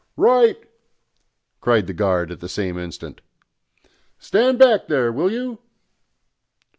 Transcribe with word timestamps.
"Right!" 0.17 0.57
cried 1.59 1.85
the 1.85 1.93
guard 1.93 2.31
at 2.31 2.39
the 2.39 2.49
same 2.49 2.75
instant. 2.75 3.21
"Stand 4.17 4.57
back 4.57 4.87
there, 4.87 5.11
will 5.11 5.31
you!" 5.31 5.59